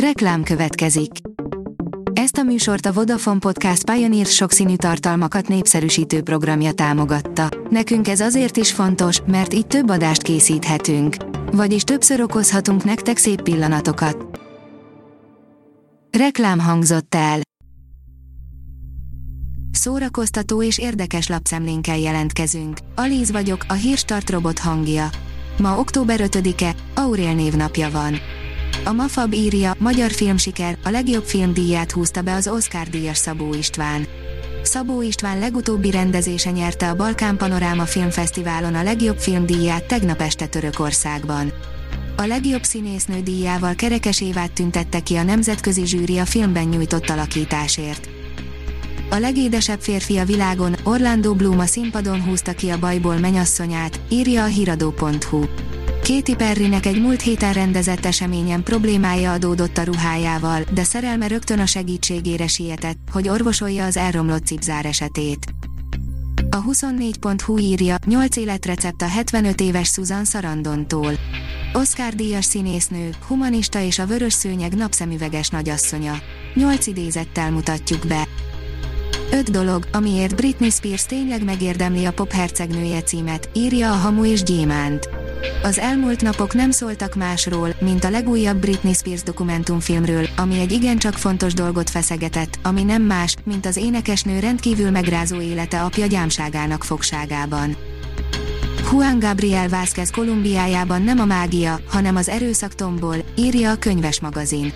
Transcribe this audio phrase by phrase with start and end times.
[0.00, 1.10] Reklám következik.
[2.12, 7.48] Ezt a műsort a Vodafone Podcast Pioneer sokszínű tartalmakat népszerűsítő programja támogatta.
[7.70, 11.16] Nekünk ez azért is fontos, mert így több adást készíthetünk.
[11.52, 14.40] Vagyis többször okozhatunk nektek szép pillanatokat.
[16.18, 17.40] Reklám hangzott el.
[19.70, 22.78] Szórakoztató és érdekes lapszemlénkkel jelentkezünk.
[22.94, 25.08] Alíz vagyok, a hírstart robot hangja.
[25.58, 28.14] Ma október 5-e, Aurél névnapja van.
[28.86, 34.06] A Mafab írja, magyar filmsiker, a legjobb filmdíját húzta be az Oscar díjas Szabó István.
[34.62, 41.52] Szabó István legutóbbi rendezése nyerte a Balkán Panoráma Filmfesztiválon a legjobb filmdíját tegnap este Törökországban.
[42.16, 48.08] A legjobb színésznő díjával Kerekes Évát tüntette ki a nemzetközi zsűri a filmben nyújtott alakításért.
[49.10, 54.42] A legédesebb férfi a világon, Orlando Bloom a színpadon húzta ki a bajból menyasszonyát, írja
[54.42, 55.44] a hiradó.hu.
[56.06, 61.66] Katy Perrynek egy múlt héten rendezett eseményen problémája adódott a ruhájával, de szerelme rögtön a
[61.66, 65.46] segítségére sietett, hogy orvosolja az elromlott cipzár esetét.
[66.50, 71.12] A 24.hu írja, 8 életrecept a 75 éves Susan Sarandontól.
[71.72, 76.14] Oscar díjas színésznő, humanista és a vörös szőnyeg napszemüveges nagyasszonya.
[76.54, 78.28] 8 idézettel mutatjuk be.
[79.32, 84.42] 5 dolog, amiért Britney Spears tényleg megérdemli a pop hercegnője címet, írja a Hamu és
[84.42, 85.15] Gyémánt.
[85.62, 91.14] Az elmúlt napok nem szóltak másról, mint a legújabb Britney Spears dokumentumfilmről, ami egy igencsak
[91.14, 97.76] fontos dolgot feszegetett, ami nem más, mint az énekesnő rendkívül megrázó élete apja gyámságának fogságában.
[98.90, 104.72] Juan Gabriel Vázquez Kolumbiájában nem a mágia, hanem az erőszak tombol, írja a könyves magazin.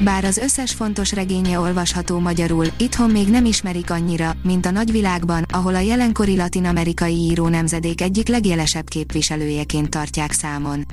[0.00, 5.44] Bár az összes fontos regénye olvasható magyarul, itthon még nem ismerik annyira, mint a nagyvilágban,
[5.52, 10.86] ahol a jelenkori latin-amerikai író nemzedék egyik legjelesebb képviselőjeként tartják számon.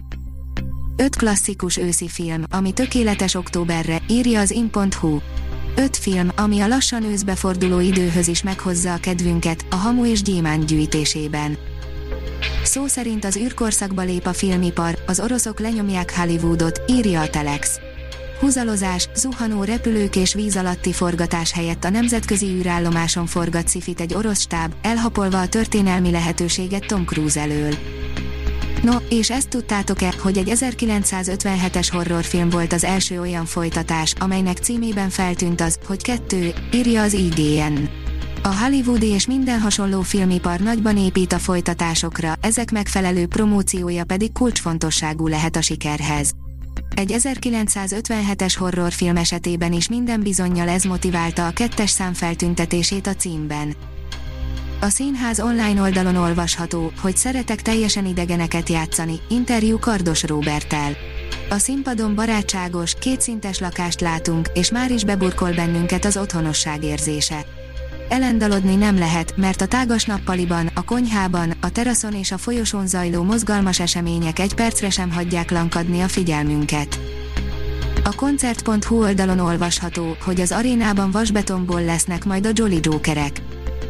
[0.98, 5.20] Öt klasszikus őszi film, ami tökéletes októberre, írja az in.hu.
[5.76, 10.22] Öt film, ami a lassan őszbe forduló időhöz is meghozza a kedvünket, a hamu és
[10.22, 11.58] gyémánt gyűjtésében.
[12.64, 17.80] Szó szerint az űrkorszakba lép a filmipar, az oroszok lenyomják Hollywoodot, írja a Telex.
[18.46, 24.40] Húzalozás, zuhanó repülők és víz alatti forgatás helyett a nemzetközi űrállomáson forgat szifit egy orosz
[24.40, 27.74] stáb, elhapolva a történelmi lehetőséget Tom Cruise elől.
[28.84, 35.10] No, és ezt tudtátok-e, hogy egy 1957-es horrorfilm volt az első olyan folytatás, amelynek címében
[35.10, 37.90] feltűnt az, hogy kettő, írja az IGN.
[38.44, 45.28] A hollywoodi és minden hasonló filmipar nagyban épít a folytatásokra, ezek megfelelő promóciója pedig kulcsfontosságú
[45.28, 46.32] lehet a sikerhez.
[46.96, 53.76] Egy 1957-es horrorfilm esetében is minden bizonyal ez motiválta a kettes szám feltüntetését a címben.
[54.82, 60.96] A színház online oldalon olvasható, hogy szeretek teljesen idegeneket játszani, interjú Kardos Róbertel.
[61.50, 67.46] A színpadon barátságos, kétszintes lakást látunk, és már is beburkol bennünket az otthonosság érzése.
[68.10, 73.24] Elendalodni nem lehet, mert a tágas nappaliban, a konyhában, a teraszon és a folyosón zajló
[73.24, 77.00] mozgalmas események egy percre sem hagyják lankadni a figyelmünket.
[78.04, 83.42] A koncert.hu oldalon olvasható, hogy az arénában vasbetonból lesznek majd a Jolly Jokerek.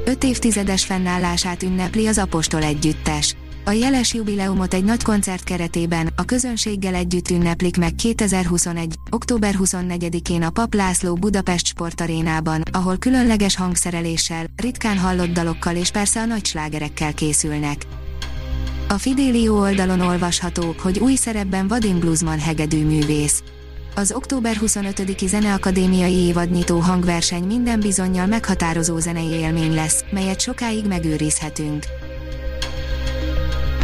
[0.05, 3.35] Öt évtizedes fennállását ünnepli az Apostol együttes.
[3.67, 8.95] A jeles jubileumot egy nagy koncert keretében a közönséggel együtt ünneplik meg 2021.
[9.09, 16.21] október 24-én a Pap László Budapest sportarénában, ahol különleges hangszereléssel, ritkán hallott dalokkal és persze
[16.21, 17.85] a nagy slágerekkel készülnek.
[18.89, 23.43] A Fidelio oldalon olvasható, hogy új szerepben Vadim Bluesman hegedű művész.
[23.95, 31.85] Az október 25-i Zeneakadémiai évadnyitó hangverseny minden bizonyal meghatározó zenei élmény lesz, melyet sokáig megőrizhetünk.